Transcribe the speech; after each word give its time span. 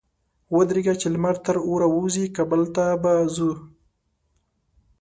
ودرېږه! 0.55 0.93
چې 1.01 1.07
لمر 1.13 1.35
تر 1.45 1.57
اوره 1.67 1.87
ووزي؛ 1.89 2.25
کابل 2.37 2.61
ته 2.75 2.85
به 3.01 3.13
ځو. 3.35 3.51